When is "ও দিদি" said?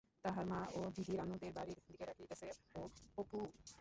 0.73-1.13